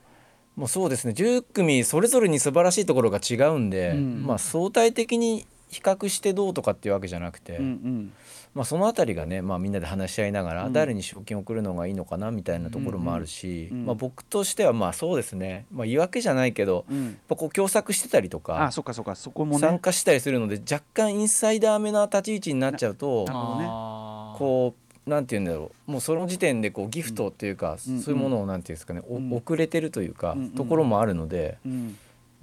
[0.57, 1.15] もうそうですね。
[1.17, 4.25] 10組それぞれに素晴らしいところが違うんで、うん。
[4.27, 8.13] まあ相対的に比較してどうとかっていうわけじゃなくて、うんうん
[8.55, 10.73] まあ、そのあたりがね、まあ、みんなで話し合いながら、うん。
[10.73, 19.15] 誰に賞金を送るのがいいのかなみたいなところもあるし、まあ、僕としてはまあそうですね、まあ、言い訳じゃないけど、やっこう共作してたりとあかそっかそっか。
[19.17, 23.27] そこも参ね加したりするので若干インサイダーめな立ち位置になっちゃうと
[24.39, 24.75] こ
[25.07, 25.91] うなんて言うんだろう。
[25.93, 31.59] もうその時点でこうギフトっていうか、うんそういうものをなんていうんですかね、遅れてるというか、うんところもあるので。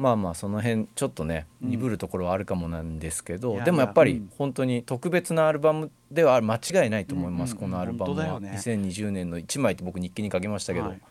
[0.02, 1.70] うんまあまあその辺ちょっとねうん。
[1.70, 7.58] 鈍るところはあるかもなんですけど、いやでもやっぱり本当に特別なアルバムでは間違いないと思います、うん。
[7.60, 8.54] このアルバムは、ね。
[8.56, 11.02] 2020年の1枚って僕日記に書きましたけど、はい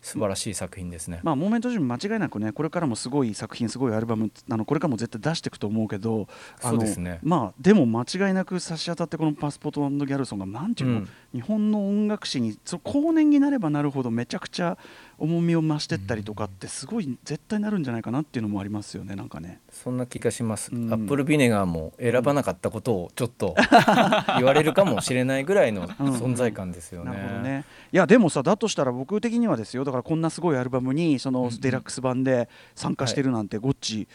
[0.00, 6.28] 素晴らしい作品ですね、まあ、モーメントジム間違いなくねこれからもすごい作品すごいアルバムあのこれからも絶対出していくと思うけど
[6.62, 7.18] あのそうですね。
[7.22, 11.08] まあでも間違いなく差し当たってこのパスポートギャルソンがなんていうの、うん。
[11.34, 14.78] 日本の音楽史にそう後年になればなるほどめちゃくちゃ
[15.18, 19.60] 重みを増してったりとかってすごい絶対なるんじゃないかなっていうのもありますよねなんかね。
[19.70, 20.92] そんな気がします、うん。
[20.92, 23.54] アップルビネガーも選ばなかったことをちょっと
[24.36, 27.10] 言われるかもしれないぐらいの存在感ですよね。
[27.10, 27.64] なるほどね。
[27.92, 34.06] いやでもさだとしたら僕的にはですよだからこんなすごいアルバムにそのデラックス版で参加してるなんてゴッチ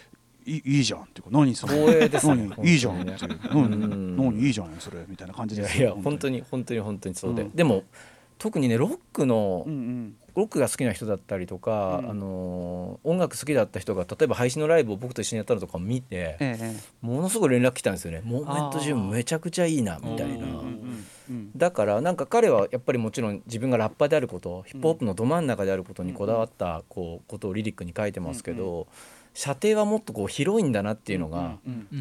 [0.45, 1.73] いいいじゃんっていうか何それ？
[1.73, 2.49] 光栄ですね。
[2.55, 2.69] 何？
[2.69, 3.17] いいじゃんっていう。
[4.15, 4.39] 何？
[4.39, 5.83] いいじゃんよそれみたいな感じいですよ。
[5.89, 6.79] やいや本当に本当に。
[6.81, 7.55] 本当にそうで、うん。
[7.55, 7.83] でも
[8.37, 10.15] 特にねロックの、うんうん。
[10.35, 12.09] ロックが好きな人だったりとか、うん。
[12.11, 16.57] あのー音楽好きだった人が例えば配信のライブを僕と一緒にやったのとかを見て、ええ。
[16.59, 18.53] えものすごい連絡来たんですよね「モー。
[18.53, 20.33] メントジムめちゃくちゃいいな」みたいな。
[20.35, 21.05] えうんうんうん
[21.55, 28.87] だからなんか彼はやっぱりもちろん自分がラッパーであることヒップホップのど真ん中であることにこだわったこうことをリリックに書いてますけど
[29.33, 31.57] 射程はもっとこう広いんだなっていうのが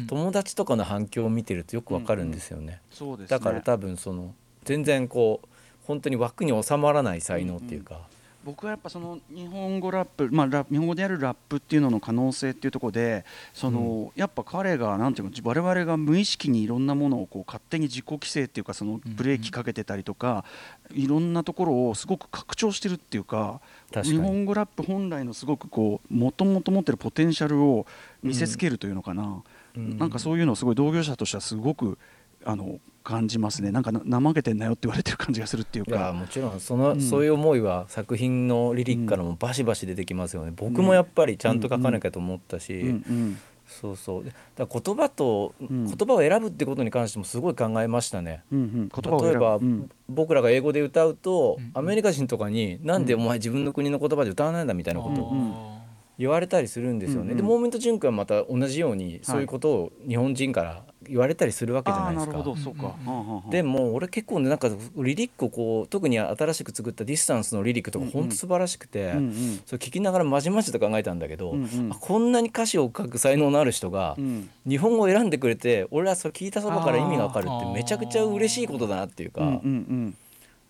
[0.07, 2.81] 友達とかの反響を見てるとよくわかるんですよね。
[3.27, 5.47] だから多分その全然こう
[5.85, 8.01] 本当に枠に収まらない才能っていうか、
[8.43, 20.43] 僕はやっぱその日本語ラップ、まあ、ラ日本語でやるラップっていうのの可能性っていうところでその、やっぱ彼がなんていうか我々が無意識にいろんなものをこう勝手に自己規制っていうかそのブレーキかけてたりとか、
[20.91, 23.61] いろんなところをすごく拡張してるっていうか
[24.03, 27.85] 日本語ラップ本来のすごくこうもともと持ってるポテンシャルを
[28.21, 29.43] 見せつけるというのかな、
[29.75, 29.97] うん。
[29.97, 31.97] なんかそういうのをすごい同業者としてはすごく
[32.45, 33.71] あの感じますね。
[33.71, 36.13] なんかな怠けてんなよって言われてる感じがするっていういやか。
[36.13, 37.01] もちろんその、うん。
[37.01, 43.01] そういう思いは作品のリリックからもバシバシ出てきますよね、僕もやっぱりちゃんと書かなきゃと思ったし、
[43.67, 44.23] そうそう。
[44.23, 45.85] でだから言葉と、ん。
[45.85, 48.43] 言葉を選ぶってことに関してもすごい考えましたね。
[48.51, 49.89] うんうん、例えば、うん。
[50.09, 51.71] 僕らが英語で歌うと、うん。
[51.73, 55.82] アメリカ人とかに「なんでお前自分の国の言葉で歌わないんだ」みたいなことをうん
[56.17, 57.25] 言われたりするんですよね。
[57.25, 57.37] うんうん。
[57.37, 62.31] で Moment Joon君はまた同じようにそういうことを日本人から言われたりするわけじゃないですか。
[62.33, 62.55] なるほど。
[62.55, 62.95] そうか、
[63.49, 69.61] でも俺結構ねなんかリリックをこう特に新しく作った「ディスタンス」のリリックとか本当素晴らしくて、うんうん。
[69.65, 71.89] それ聞きながらまじまじと考えたんだけど、うんうん。
[71.91, 74.49] あこんなに歌詞を書く才能のある人がうん。
[74.67, 80.17] 日本語を選んでくれて俺はそれ聞いたそばから意味がわかるってめちゃくちゃ嬉しいことだなっていうか、うんうんうん。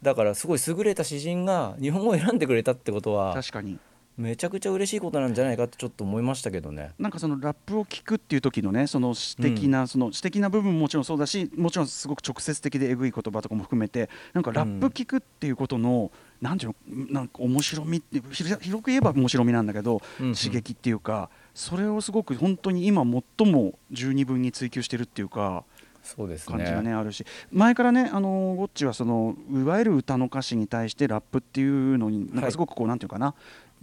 [0.02, 3.80] だからすごい優れた詩人が日本語を選んでくれたってことは確かに
[4.18, 6.92] めちゃくちゃ嬉しいことなんじゃないかってちょっと思いましたけどね。
[7.00, 23.04] なんかそのラップを聞くっていう時のねその詩的な、その詩的な部分ももちろんそうだしもちろんすごく直接的でえぐい言葉とかも含めてなんかラップ聞くっていうことの、なんていうのなんか面白みってひ広く言えば面白みなんだけど、うんうん刺激っていうかそれをすごく本当に今
[23.38, 25.64] 最も十二分に追求してるっていうか。
[26.04, 26.94] そうです感じがねね。
[26.94, 33.34] あるし前からねあのゴッチはそのいわゆる歌の歌詞に対してラップっていうのになんはいかすごくこう、なんていうかな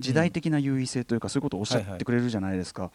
[0.01, 2.91] 時代的な優位性というか、そういうことをおっしゃってくれるじゃないですか、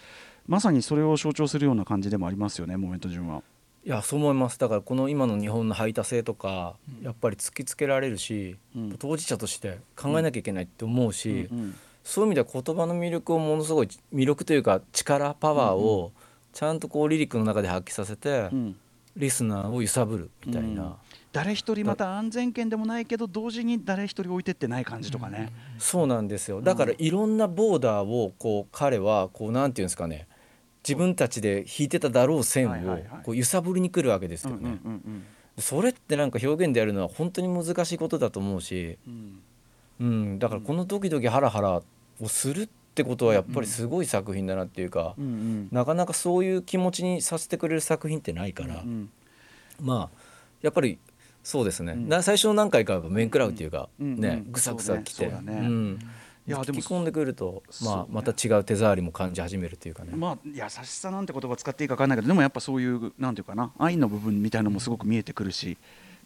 [0.48, 3.42] まさにそれを象徴するような感じでもありますよねモーメント順は。
[3.86, 4.58] いやそう思います。
[4.58, 8.96] だからこの今の日本の排他性とか、やっぱり突きつけられるし、うん。
[8.98, 16.12] 当事者として考えなきゃいけないって思うし、うんそういう意味では言葉の魅力をものすごい魅力というか力パワーを
[16.54, 18.76] ちゃんとこうリリックの中で発揮させて、うん。
[19.16, 20.94] リスナーを揺さぶるみたいな、うん
[21.36, 25.52] 誰一人また安全圏でもないけど同時に誰一人置いてってない感じとかね。
[25.78, 26.62] そうなんですよ。
[26.62, 30.28] だからいろんなボーダーをこう彼はこうなんていうんですかね。
[30.88, 34.58] 自分たちで引いてただろう線をこう揺さぶりに来るわけですよね。
[34.62, 35.24] うんうんうん
[35.58, 39.40] それってなんか表現でやるのは本当に難しいことだと思うし、うん。
[40.02, 41.82] うん、だからこのドキドキハラハラ
[42.20, 45.70] をするっってことはやっぱりすごい作品だなっていうか、うんうん。
[45.70, 49.10] なかなかそういう気持ちにさせてくれる作品ってないから、うん。
[49.82, 50.18] まあ
[50.62, 50.98] やっぱり
[51.46, 52.10] そうですね、ん。
[52.10, 54.20] な最初の何回かは面食らうっていうか、うん。
[54.20, 54.52] ねうん。
[54.52, 55.70] ぐさぐさきてね。
[56.48, 65.78] いやでも引き込んでくると、まあまた違う手触りも感じ始めるっていうかね、まあ優しさなんて言葉使っていいか分かんないけどでもやっぱそういうなんていうかな愛の部分みたいのもすごく見えてくるし。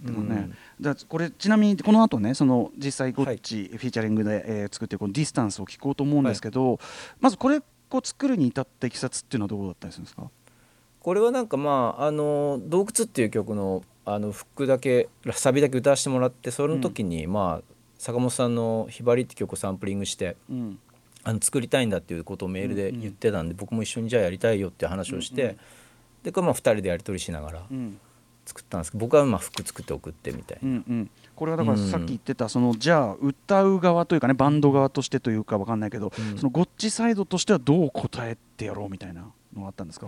[0.01, 6.79] でもね、だからこれちなみにこの後ねその実際ゴッチフィーチャリングで、えー作ってるこのディスタンスを聞こうと思うんですけど、
[7.19, 10.29] まずこれを作るに至ったいきさつっていうのはどうだったりするんですか？
[11.01, 20.79] これはなんかまああの「洞窟」っていう曲のあのフックだけサビだけ歌わせてもらってその時に、まあ坂本さんの「ひばり」って曲をサンプリングしてうん。
[21.21, 25.57] あの作りたいんだっていうことをメールで言ってたんで、僕も一緒にじゃあやりたいよっていう話をして、
[26.23, 27.99] でまあ2人でやり取りしながらうん。
[28.45, 30.69] 作ったんですけど僕はまあ服作って送ってみたいな。
[30.69, 31.91] うんうん、これはだからうん。
[31.91, 36.37] さっき言ってたそのじゃあ歌う側というかねバンド側としてというかわかんないけど、うん。
[36.37, 40.07] そのゴッチサイドとしてはどう答えてやろうみたいなのがあったんですか？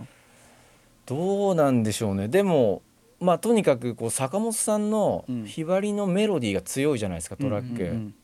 [1.06, 2.28] どうなんでしょうね。
[2.28, 2.82] でも
[3.20, 5.44] まあとにかくこう坂本さんのうん。
[5.44, 7.82] ひばりのメロディーが強いじゃないですかトラック。
[7.82, 8.14] うん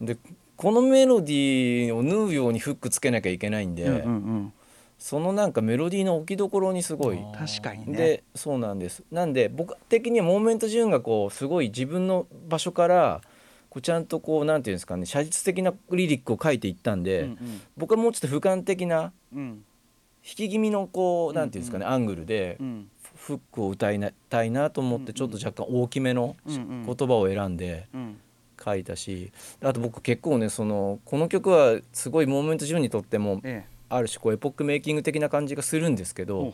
[0.00, 0.16] で
[0.56, 4.52] このメロディーを縫うようにフックつけなきゃいけないんで、うんうんうん。
[4.98, 7.18] そのなんかメロディーの置きどころにすごい。
[7.36, 7.96] 確かにね。
[7.96, 9.02] でそうなんです。
[9.10, 13.20] なんで僕的にはモーメント・ジューンがこうすごい自分の場所から
[13.68, 19.64] こうちゃんとこうなんていうんですかね写実的なリリックを書いていったんで、うん僕はもうちょっと俯瞰的なうんうん
[20.26, 22.88] 引き気味のこうなんていうんですかね、アングルでうん。
[23.16, 28.16] フックを歌いたいなと思ってちょっと若干大きめの言葉を選んでうん。
[28.62, 29.32] 書いたし
[29.62, 33.74] あと僕結構ねそのこの曲はすごいモーメント・ジューンにとってもええ。
[33.90, 36.52] ある種こうエポックメイキング的な感じがするんですけど、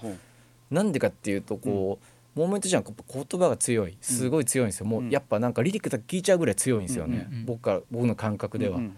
[0.71, 1.99] なんでかっていうとこ
[2.37, 2.95] う、モーメントじゃん言
[3.41, 8.97] 葉が強いすごい強いんですよ、もうやっぱなんかリリックだけ聞いちゃうぐらい強いんですよね、僕から僕の感覚では、うん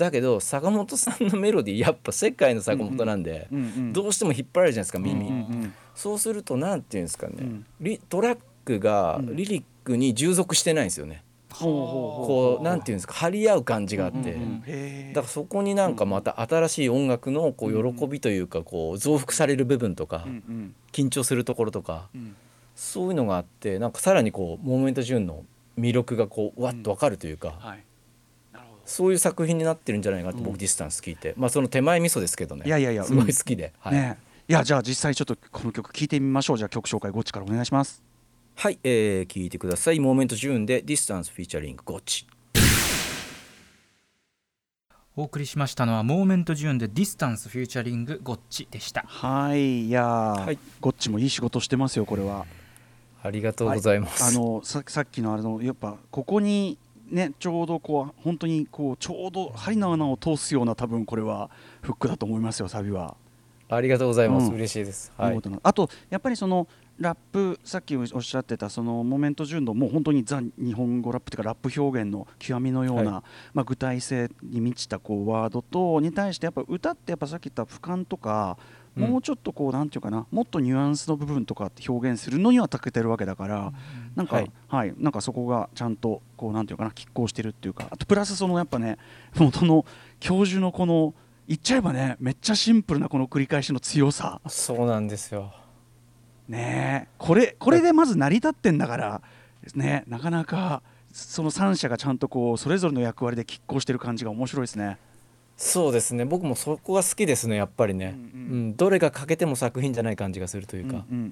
[0.00, 3.48] だけど坂本さんのメロディーやっぱ世界の坂本なんで、
[3.92, 9.36] どうしても引っ張られるじゃないですか耳、そうするとなんていうんですかね、トラックがうん。
[9.36, 14.38] リリックに従属してないんですよね、こうなんていうんですか張り合う感じがあって、
[15.12, 20.26] だからそこになんかまた新しい音楽のこう喜びというかこう増幅される部分とか
[20.92, 22.36] 緊張するところとかうん。
[22.76, 25.44] そういうのがあってなんかさらにこうモーメント・ジューンの
[25.78, 27.76] 魅力がこうわっとわかるというか
[28.84, 31.34] そういう作品になってるんじゃないかって僕ディスタンス聞いて。
[31.36, 32.64] まあその手前味噌ですけどね。
[32.66, 33.72] いやいやいやすごい好きで。
[33.78, 33.94] はい。
[33.94, 34.18] ね。
[34.48, 36.58] いやじゃあ実際ちょっとこの曲聴いてみましょう。
[36.58, 38.02] じゃあ曲紹介ゴッチからお願いします。
[38.56, 40.00] はいえー聞いてください。
[40.00, 42.26] モーメント・ジューンでディスタンスフィーチャリングゴッチ。
[45.16, 49.04] お送りしましたのはモーメントジューンでディスタンスフィーチャリングゴッチでした。
[49.06, 49.88] はい。
[49.88, 50.58] いやー、はい。
[50.80, 52.46] ゴッチもいい仕事してますよこれは。
[53.22, 56.78] ありがとうございます、あのささっきのあのやっぱここに
[57.10, 61.50] ねちょうどこう本当にこうちょうど針の穴を通すような多分これは
[61.82, 63.16] フックだと思いますよサビは。
[63.68, 64.54] ありがとうございます、うん。
[64.54, 65.12] 嬉しいです。
[65.16, 65.40] はい。
[65.62, 66.66] あとやっぱりその
[66.98, 83.72] ラップさっきおっしゃってたそのモメント純度もう本当にザ日本語ラップというかラップ表現の極みのような、はまあ、具体性に満ちたこうワードとに対してやっぱ歌ってやっぱさっき言った俯瞰とか、うんもうちょっとこうなんていうかなもっとニュアンスの部分とかって表現するのには長けてるわけだから、
[84.14, 84.88] なんか、ははい。
[84.90, 88.98] い、なんかそこがちゃんとこうなんていうかな拮抗してるっていうかあとプラスそのやっぱね
[89.36, 89.84] 元の
[90.18, 91.14] 教授のこの
[91.48, 94.40] 言っちゃえばねめっちゃシンプルなこの繰り返しの強さ。
[94.46, 95.52] そうなんですよ。
[96.48, 97.08] ねえ。
[97.18, 99.22] これこれでまず成り立ってんだから
[99.74, 100.82] ねなかなか
[101.12, 104.98] その3者がちゃんとこうそれぞれの役割で拮抗してる感じが面白いですね。
[105.62, 106.24] そうですね。
[106.24, 108.48] 僕もそこが好きですねやっぱりね、ううん。
[108.48, 111.22] んうんどれが欠けても作品じゃない感じがするというか、うんうん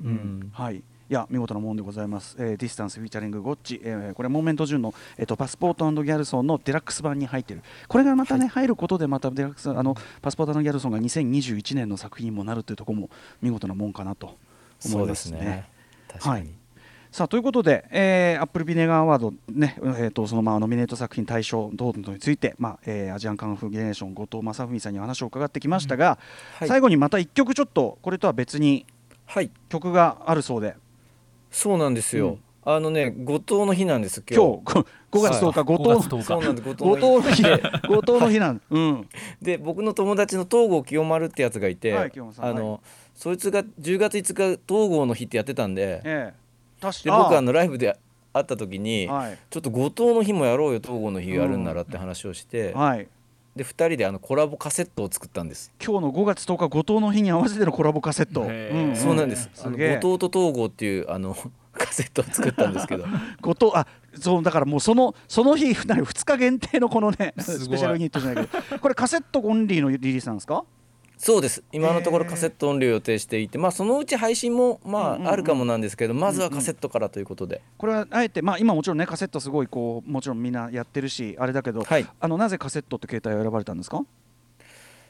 [0.42, 0.50] うん。
[0.52, 0.76] はい。
[0.76, 7.62] いや見事なもんでございます、えーディスタンスフィーチャリングゴッチ、えーこれモーメントジューンの、えー、とパスポートギャルソンのデラックス版に入っている。
[7.88, 13.10] これがまたね、入ることでまたデラックスあのパスポートギャルソンが2021年の作品にもなるというところも
[13.40, 15.68] 見事なもんかなと思いまそうですすねね。
[16.08, 16.57] 確かに、はい
[17.10, 26.18] さあということで、えー、アップルビネガーアワード、ねえー、とそのままノミネート作品大賞等々について、まあえーアジアンカンフージェネレーション後藤正文さんにお話を伺ってきましたが、
[26.58, 26.68] はい。
[26.68, 28.86] 最後にまた1曲ちょっとこれとは別に
[29.26, 29.50] はい。
[29.68, 30.76] 曲があるそうで。
[31.50, 37.30] そうなんですよ、あのね後藤の日なんです今今日日5月10日後5藤月10そうなん日です後後藤の日。
[37.30, 39.09] 藤の日で 後藤の日なんうん。
[39.40, 42.82] で僕の友達の東郷清丸ってやつがいて、はい清丸さんあの、
[43.14, 46.34] そいつが10月5日東郷の日ってやってたんでええ。
[46.34, 46.47] 確
[46.81, 47.99] でか僕あのライブで
[48.33, 49.39] 会った時に、はい。
[49.51, 53.09] ちょっと後藤の日もやろうよ東郷の日やるんならって話をして、はい。
[53.57, 59.51] で2人であのコラボカセットを作ったんです、今日の5月10日後藤の日に合わせてのコラボカセット、へえんそうなんです。
[59.64, 61.37] 後藤と東郷っていうあの
[61.72, 63.05] カセットを作ったんですけど。
[63.43, 68.79] 後藤あそうだからもうそのその日な2日限定のこのねスペシャルユニットじゃないけど。
[68.79, 70.64] これカセットオンリーのリリースなんですか？
[71.18, 71.64] そうです。
[71.72, 75.28] 今のところカセット音量を予定していてまあそのうち配信もまうんうんうん。
[75.28, 77.60] ああるかもなんですけどまずはカセットからということで。
[77.76, 82.06] これはあえてまあ今もちろんねカセットすごいこうもちろんみんなやってるしあれだけど、はい。
[82.20, 84.00] あのなぜカセットって携帯を選ばれたんですか？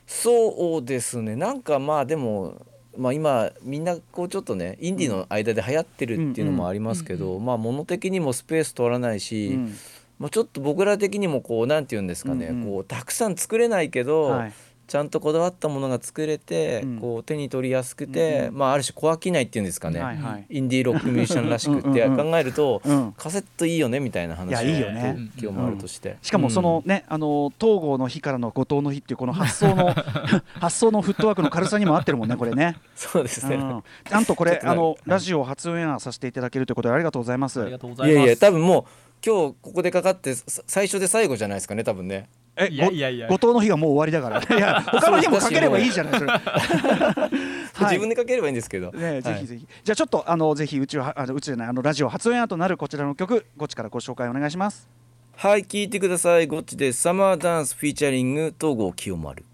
[0.06, 1.36] そうですね。
[1.36, 9.74] なんかまあでもまあ今みんなこうちょっとねインディーの間で流行ってるっていうのもありますけどまあ物的にもスペース取らないし、うん。
[10.18, 12.70] まあ、ちょっと僕ら的にもこうなんて言うんですかね、うんうん。
[12.72, 14.52] こうたくさん作れないけど、はい
[14.88, 16.98] ちゃんとこだわったものが作れて、うん。
[16.98, 20.46] こう手に取りやすくて、うんまあある種小商いっていうんですかね、はいはい。
[20.48, 23.12] インディーロックミュージシャンらしくってうんうんうん考えると、うん。
[23.12, 25.16] カセットいいよねみたいな話いやいいよね。
[25.38, 29.92] 今日もあるとして、しかもそのね、あの東郷の日からの後藤の日っていうこの発想の
[30.58, 32.76] 発想のフットワークの軽さにも合ってるもんねこれね。
[32.96, 37.60] そうですね、うん、なんとこれあのラジオ初オンエアさせていただけるということでありがとうございます。
[37.60, 38.14] ありがとうございます。
[38.14, 38.84] いやいや多分もう
[39.24, 42.28] 今日ここでかかってさ最初で最後じゃないですかね多分ね
[42.58, 43.28] えいやいやいや。
[43.28, 44.42] ご後藤の日がもう終わりだから。
[44.58, 46.30] いや他の日もかければいいじゃないそれ。
[46.32, 47.84] はい。
[47.84, 49.40] 自分でかければいいんですけど、ね、ぜはい。
[49.40, 54.88] ひぜひ、じゃあちょっとあのぜひ宇宙はあの宇宙じゃないあのラジオ初オンエアとなるこちらの曲ゴッチからご紹介お願いします。
[55.36, 56.46] はい聞いてください。
[56.48, 59.44] ゴッチでサマーダンスフィーチャリング東郷清丸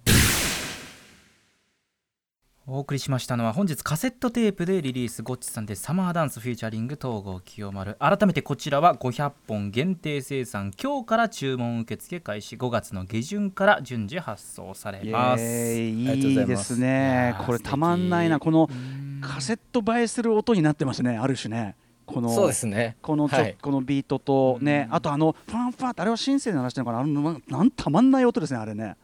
[2.67, 7.95] お送りしましたのは本日カセットテープでリリースゴッチさんでサマーダンスフューチャリング東郷清丸。
[8.01, 10.73] 改めてこちらは500本限定生産。
[10.83, 12.57] 今日から注文受付開始。
[12.57, 15.43] 5月の下旬から順次発送されます。
[15.43, 16.09] イエーイ。
[16.09, 16.69] ありがとういいございます。
[16.71, 17.37] ですね。
[17.45, 18.41] これたまんないな。
[18.41, 19.21] このうん。
[19.21, 21.19] カセット映えする音になってますね。
[21.19, 21.77] ある種ね。
[22.07, 22.97] このそうですね。
[23.03, 23.57] このちょ、はい。
[23.61, 24.89] このビートとね。
[24.91, 27.03] あとあのファンファーってあれはシンセで鳴らしてるのかな？
[27.03, 28.97] あのなんなんたまんない音ですねあれね。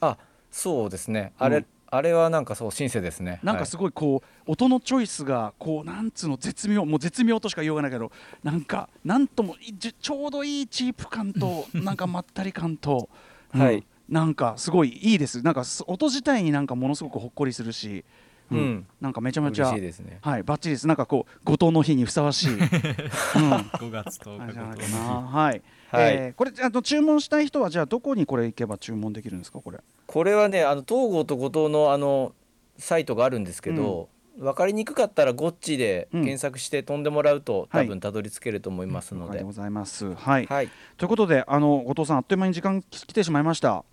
[0.00, 0.16] あ
[0.50, 1.34] そうですね。
[1.38, 3.40] あれ、うんあれはなんかそうシンセですね。
[3.42, 8.10] なんかすごいこう、音のチョイスがこうなんつうの絶妙もう絶妙としか言いようがないけど
[8.42, 13.08] なんかなんともちょうどいいチープ感と なんかまったり感と、
[13.54, 13.60] うん。
[13.60, 15.40] はいなんかすごいいいです。
[15.40, 18.04] なんかす音自体になんかものすごくほっこりするし、
[18.50, 18.86] うん。
[19.00, 20.18] なんかめちゃめちゃ嬉しいですね。
[20.20, 20.86] はいバッチリです。
[20.86, 25.62] なんかこう後藤の日にふさわしい、 うん、5月10日あれじゃない後かなはい、
[25.94, 26.14] はい。
[26.14, 29.60] えーこれあの注文したい人はじゃあどこにこれ行けば注文できるんですか？
[29.60, 29.78] これ。
[30.06, 32.32] これはねあの東郷と後藤のあの
[32.78, 36.22] サイトがあるんですけど、分かりにくかったらゴッチでうん。
[36.22, 37.86] 検索して飛んでもらうと、はい。
[37.86, 40.14] 多分たどり着けると思いますので、了解でございます。
[40.14, 40.70] はい、はい。
[40.96, 43.84] ということであの後藤さんあっという間に時間き来てしまいました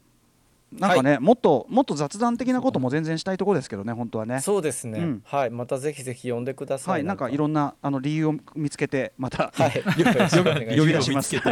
[0.72, 4.39] なんかね、もっともっと雑談的なことも全然したいところですけどね本当はね。
[4.39, 5.22] そうですね、うん。
[5.26, 5.49] はい。
[5.49, 6.93] またぜひぜひ呼んでください。
[6.93, 9.76] はいなんかいろんなあの理由を見つけてまた、はい。
[9.99, 10.78] よろしくお願いします。
[10.80, 11.38] 呼び出します。
[11.38, 11.51] は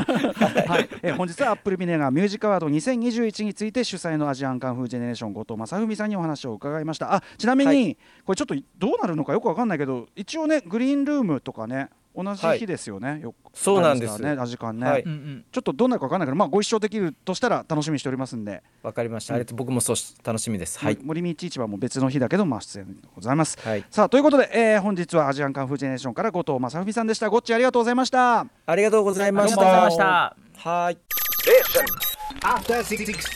[0.79, 7.13] い、えー本日はアップルビネガーミュージックアワード2021について主催のアジアンカンフージェネレーション後藤正文さんにお話を伺いました。
[7.13, 7.97] あちなみに、はい。
[8.25, 11.89] これちょっとどうなるのかよくわかんないけど一応ねグリーンルームとかね
[12.23, 13.19] 同じ日ですよね。
[13.21, 14.87] よそうなんですねラジカンね。
[14.87, 18.61] はいちょっとどんなるかわかんないけどまあご一緒できるとしたら楽しみにしておりますんで。
[18.83, 23.57] わかりました、う僕もそうし楽しみですはい、森道市場も別の日だけどまあ出演でございます。
[23.61, 27.29] はい、さあということで、えー本日はアジアンカンフージェネレーションから後藤正文さんでした。
[27.29, 28.45] ごっちありがとうございました。
[28.65, 30.35] ありがとうございあましたりがとうございました
[30.69, 30.97] はい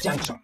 [0.04, 0.40] Junction.